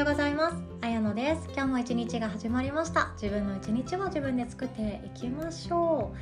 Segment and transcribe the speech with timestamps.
[0.00, 0.56] ようございます。
[0.80, 1.42] あやのです。
[1.52, 3.10] 今日も一日が始まりました。
[3.20, 6.14] 自分の一日を自分で作っていきましょ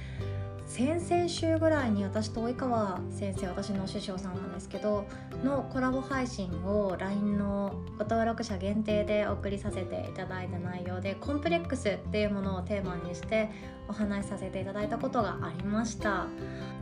[0.67, 0.69] う。
[0.69, 5.07] 先々週ぐらいに私と及川先生私の師匠さんなんですけど
[5.45, 13.49] のコラボ配信を LINE のご登録者限定でお送りさせていただいた内容でコンプレックスっていうものをテーマにして
[13.87, 16.27] お話しさせていただいたことがありました。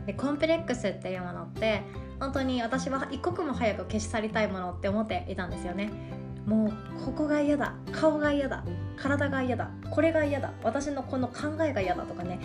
[0.07, 1.83] でコンプレックスっていうものって
[2.19, 5.91] 本当に私は一刻も早く消し去りたいものって思っていたんですよね。
[6.47, 7.73] もうここが嫌だ。
[7.91, 8.63] 顔が嫌だ。
[8.95, 9.69] 体が嫌だ。
[9.91, 10.53] これが嫌だ。
[10.63, 12.39] 私のこの考えが嫌だとかね。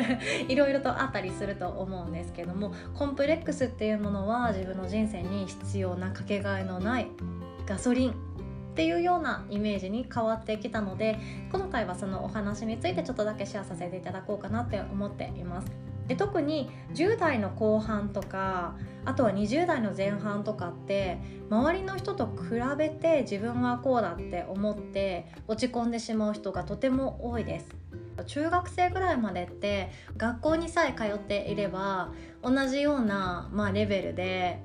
[0.46, 7.06] いろいろとあったりすると思うんですけどもコンプレックスっていうものは自分の人生に必要なかけがえのない
[7.66, 8.14] ガソリンっ
[8.74, 11.18] ていうようなイメージに変わってきたので
[11.50, 15.95] 今回はそのお話についてちょっとだけシェアさせていただこうかなって思っています。
[16.08, 21.18] で特に10代の後半とかあとは20代の前半とかって
[21.50, 27.68] 周りの人と比べて自分はこうだって思って落ち込んでしまう人がとても多いです。
[28.26, 34.62] 中学生ぐらいまでって学校にさえ通っていれば同じような、まあ、レベルで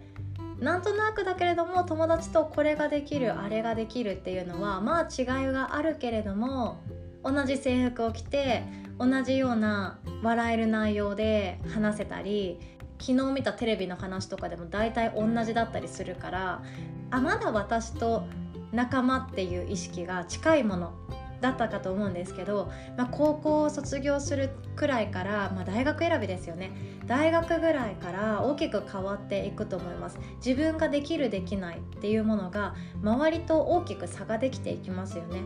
[0.60, 6.82] なんとなくだけれども友達とこれができるあれができるっていうのはまあ違いがあるけれども
[7.24, 8.64] 同じ制服を着て
[9.02, 12.60] 同じような笑える内容で話せたり
[13.00, 16.64] 昨日見たテレビの話とかでも大体同じだったりするから
[17.10, 18.28] あまだ私と
[18.72, 20.94] 仲間っていう意識が近いもの
[21.42, 26.72] だったかと思うんですけど、まあ、高校を卒業するくらいから、まあ、大学選びですよね。
[27.08, 30.20] 大学ぐらいから大きく変わっていくと思います。
[30.46, 35.42] 自分ができるできないっていうものが周りと大きく差ができていきますよね。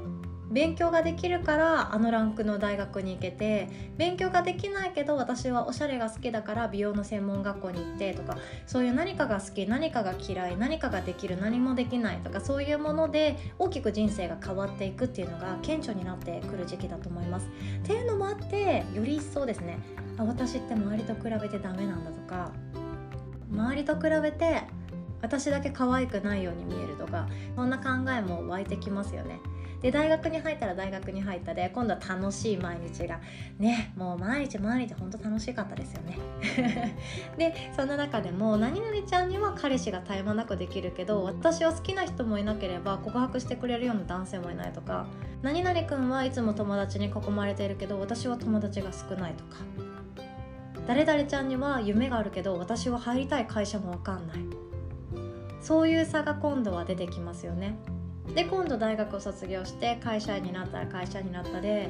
[0.55, 3.67] 勉強ができるからあのランクの大学に行けて
[3.97, 17.47] 勉強ができないけど私はおしゃれが好きだから美容の専門学校に行ってとかそういう何かが好き何かが嫌い何かができる何もできないとかそういうもので大きく人生が変わっていくっていうのが顕著になってくる時期だと思います。
[17.83, 19.77] っていうのもあってより一層ですね
[20.17, 22.53] あ私って周りと比べてダメなんだとか
[23.51, 24.61] 周りと比べて
[25.21, 29.41] 私だけ可愛くないように見えるとかそんな考えも湧いてきますよね。
[29.85, 33.19] で大学に入ったら大学に入ったで今度は楽しい毎日が
[33.59, 36.17] ねもう毎日毎日本当楽しかったですよね。
[37.37, 45.05] でそんな中でも何々ちゃんには彼氏が絶え間なくできるけど私は好きな人もいなければ告白してくれるような男性もいないとか
[45.43, 49.57] 何々くんはいつも友達に囲まれているけど私は友達が少ないとか
[50.87, 54.37] 誰々ちゃんには夢があるけど私は入りたい会社も分かんない。
[55.61, 57.75] そういう差が今度は出てきますよね。
[58.33, 61.89] で今度大学を卒業して会社員になったら会社員になったで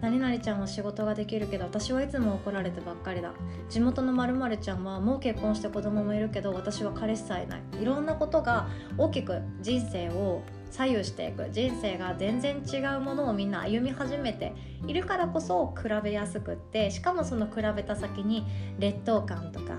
[0.00, 3.32] 何々ちゃんは仕事ができるけど私はいつも怒られてばっかりだ。
[3.70, 7.62] 地元のまるちゃんはもう結婚して子供もいるけど私は彼氏さえいない。
[7.80, 11.48] いろんなことが大きく人生を左右していく。
[11.50, 14.52] 人生が全然違うものをみんな歩み始めて
[14.86, 18.46] いるからこそ比べやすくってしかもその比べた先に
[18.78, 19.78] 劣等感とか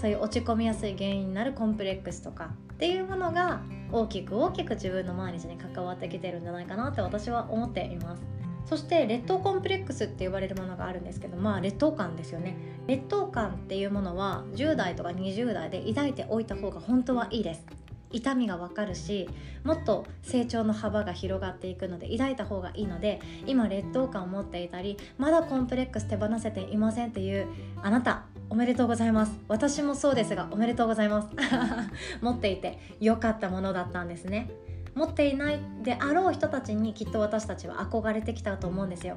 [0.00, 3.62] そういう落ち込みやすい原因になるコンプレックスとかっていうものが
[3.92, 8.22] 大きく大きく自分の毎日に関わってきてるんじゃないかなって私は思っています。
[8.66, 12.56] そして劣等コンプレックスって呼ばれるものがあるんですけどまあ劣等感ですよね。
[12.86, 17.66] 劣等感っていうものは10代とか20代で抱いておいた方が本当はいいです。
[18.14, 19.28] 痛みがわかるし
[19.64, 27.48] もっと成長の幅が広がっていくので抱いた方がいいので今劣等感を持っていたりまだコンプレックス手放せていませんっていう
[27.82, 28.24] あなた。
[28.54, 29.32] おめでとうございます。
[29.48, 31.28] 私もそうですがおめでとうございます。
[32.22, 34.48] 持っていて良かったものだったんですね。
[34.94, 39.16] 持っていないであろう人たちにきっと私たちは憧れてきたと思うんですよ。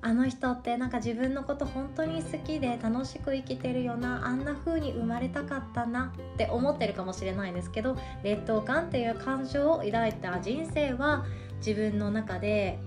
[0.00, 11.26] あの人ってなんか自分のこと本当に好きで楽しく生きてるよなあんな風に生まれたかったなって思ってるかもしれないんですけど劣等感っていう感情を抱いた人生は
[11.58, 12.78] 自分の中で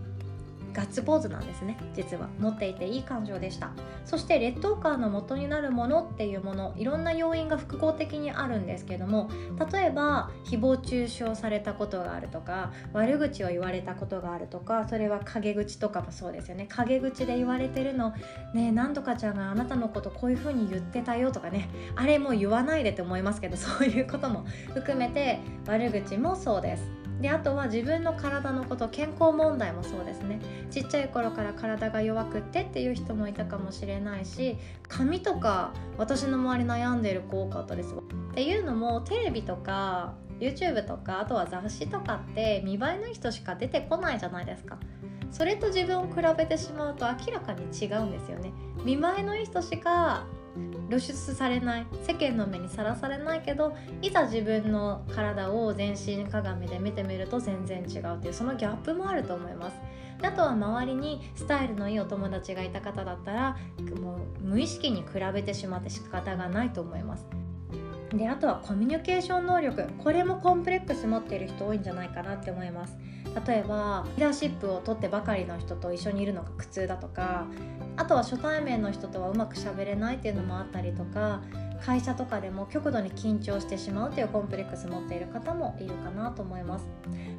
[0.74, 1.78] ガッツポーズなんですね。
[1.94, 3.72] 実は持っていていい感情でした。
[4.06, 9.30] そして劣等感の元になるものっていうものいろんな要因が複合的にあるんですけども
[9.72, 16.68] 例えば誹謗中傷されたことがあるとか悪口を言われたことがあるとかそれは陰口とかもそうですよね。
[16.70, 18.14] 陰口で言われてるの
[18.54, 21.70] ねえなんとかちゃんがあなたのことこういう風に言ってたよとかね。
[21.96, 27.03] あれもう言わないでって思いますけどそういうことも含めて悪口もそうです。
[27.24, 30.42] であとは自分の体のこと健康問題もそうですね。
[30.70, 34.58] ちっちゃい頃から体が弱くってっていう人もいたかもしれないし
[34.90, 44.78] 髪とか私の周り悩んでる子多かったですっていうのもテレビとか YouTube とかあとは雑誌とかって見栄えのいい人しか出てこないじゃないですか。
[45.32, 48.52] それと自分を比べてしまうと明らかに違うんですよね。
[48.84, 50.26] 見栄えのいい人しか
[50.90, 59.78] 露出されない世間の目にさらされないけどいざ自分の体を全身鏡で見てみると全然違うっていうそのギャップもあると思います。
[60.22, 63.58] あとは周りにスタイルのいいお友達がいた方だったら
[64.00, 67.26] もう無意識に比べてしまって仕方がないと思います。
[68.14, 69.88] であとはコミュニケーション能力。
[69.98, 72.96] これもコンプレックス持っている人多いんじゃないかなって思います。
[73.48, 77.48] 例えばリーダーシップを取ってばかりの人と一緒にいるのが苦痛だとか
[77.96, 81.42] あとは初対面の人とはうまくしゃべれないっていうのもあったりとか
[81.86, 86.88] 会社とかでも極度に緊張してしまうというコンプレックス持っている方もいるかなと思います。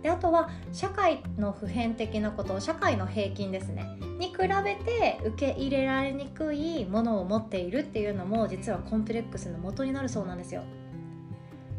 [0.03, 3.99] であとは社会の普遍的なこと社会の平均ですね。
[4.19, 10.63] に比べて受け入れられにくいものを持っているっていうのも実はコンプレックスの元になるそうなんですよ。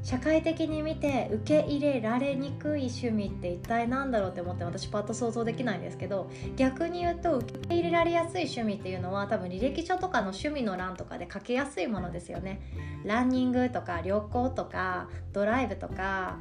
[0.05, 12.61] 社会的に見て受け入れられにくい趣味って一体何だろうって思って私パッと想像できないんですけど逆に言うと受け入れられやすい趣味っていうのは多分履歴書とかの趣味の欄とかで書けやすいものですよね。
[13.03, 16.37] ランニングとか旅行とかドライブとか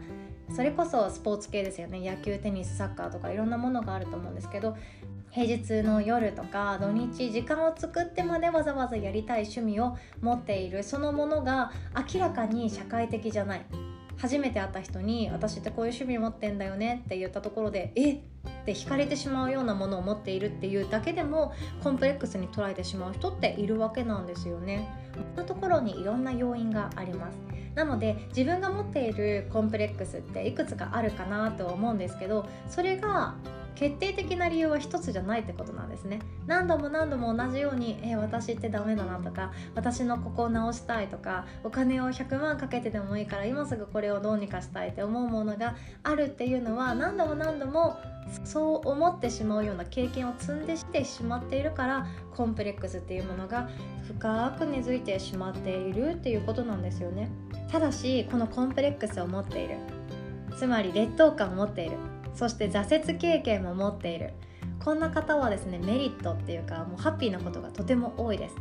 [0.55, 2.01] それこそスポーツ系ですよね。
[2.01, 4.77] 野球テニスサッカーとかいろんなものがあると思うんですけど
[5.35, 11.73] 平日の夜とか土日時間を作ってまでわざわざやりたい趣味を持っているそのものが
[12.15, 13.67] 明らかに社会的じゃない
[14.17, 18.13] 初めて会った人に「私ってこういう趣味持ってんだよね」って言ったところで「え？
[18.13, 18.17] っ?」
[18.63, 21.53] って惹かれてしまうようなものを持っているっていうだけでも
[21.83, 24.89] コンプレックスに捉えてしまう人っているわけなんですよね。
[25.13, 27.39] そんなところにいろんな要因があります。
[27.75, 33.35] なので自分が持っているコンプレックスっていくつかあるかなと思うんですけどそれが
[33.75, 36.21] 決定的な理由は一つじゃないってことなんですね。
[36.47, 47.99] 何度も何度も同じように「え私ってダメだな」とか「私のここを直したい」とかお金を100万かけてでもいいから今すぐこれをどうにかしたいって思うものがあるっていうのは何度も何度も
[48.45, 53.69] そう思ってしまうような経験を積んでしてしまっているからコンプレックスっていうものが
[54.07, 57.29] 深く根付いてしまっているっていうことなんですよね。
[57.71, 59.77] ただしこのコンプレックスを持っている。
[60.57, 61.97] つまり劣等感を持っている。
[62.35, 64.33] そして挫折経験も持っている。
[64.85, 68.57] こんな方はですねメリットっていうかもうハッピーなことがとても多いです。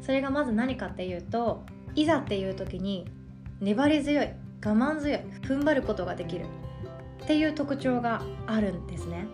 [0.00, 1.64] それがまず何かっていうと
[1.94, 3.06] いざっていう時に
[3.60, 6.46] 粘り強い我慢強い踏ん張ることができる。
[7.22, 9.26] っていう特徴があるんですね。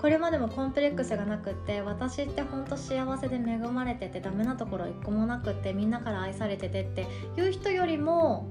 [0.00, 7.06] これまでもコンプレックスがなくって私ってほんと幸せで恵まれててダメなところ一個もなくってみんなから愛されててって
[7.36, 8.48] いう人よりも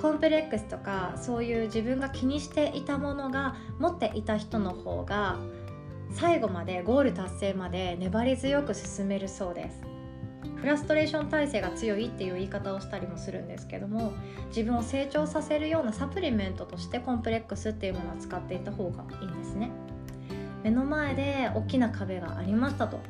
[0.00, 5.38] コンプレックスとかそういう自分が気にしていたものが持っていた人の方が
[6.12, 9.82] 最後までゴール達成まで粘り強く進めるそうです。
[10.56, 14.12] フラストレーション耐性が強いっていう言い方をしたりもするんですけども
[14.48, 19.70] 自分を成長させるようなサプリメントとしてコンプレックスっていうものを使っていた方がいいんですね。
[20.62, 23.00] 目の前で大きな壁がありましたと。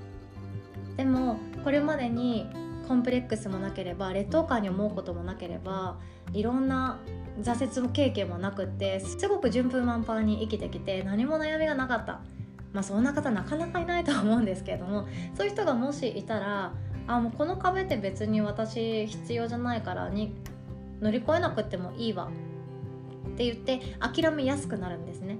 [0.96, 2.46] でもこれまでに
[2.90, 6.00] コンプレックスもなければ劣等感に思うこともなければ
[6.32, 6.98] いろんな
[7.40, 12.20] 挫折経験もなくってすごく順風満帆に生きてきて何も悩みがなかった。
[12.72, 15.06] まあそんな方なかなかいないとは思うんですけれども
[15.36, 16.72] そういう人がもしいたら
[17.06, 20.34] あもうこの壁って別に私必要じゃないからに
[21.00, 22.28] 乗り越えなくてもいいわ。
[23.28, 25.38] って言って諦めやすくなるんですね。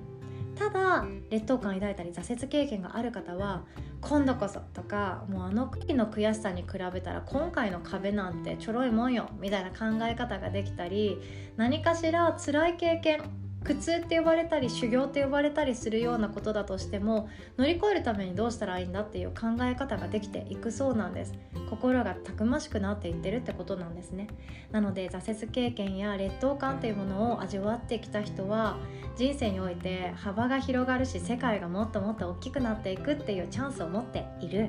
[0.61, 3.65] ただ劣等感抱いたり挫折経験がある方は
[4.03, 11.17] 今度こそとかもうあの時の悔しさに比べたら今回の壁なんてちょろいもんよみたいな考え方ができたり
[11.57, 13.23] 何かしら辛い経験
[13.65, 21.35] 苦痛って呼ばれたり修行って呼ばれたりするようなことだとしても乗り越えるためにどうしたらいいんだっていう考え方ができていくそうなんです。
[21.69, 24.29] 心がたくましくなっていってるってことなんですね。
[24.73, 28.79] なので挫折経験や劣等感っていうものを味わってきた人は
[29.17, 34.69] 人生において幅が広がるし世界がもっともっと大きくなっていくっていうチャンスを持っている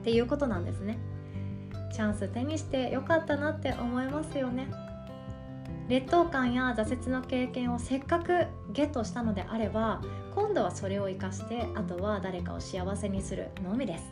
[0.00, 0.98] っていうことなんですね。
[1.92, 4.68] チャンス手にしてよかったなって思いますよね。
[5.90, 10.00] 劣等感や挫折の経験をせっかくゲットしたのであれば
[10.36, 14.04] 今度はそれを生かしてあとは誰かを幸せにするのみです。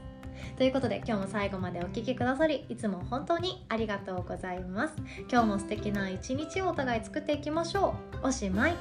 [0.56, 4.94] ということで今日も最後までお聴きくださりいつも本当にありがとうございます。
[5.30, 8.26] 今日も素敵な一日をお互い作っていきましょう。
[8.26, 8.74] おしまい。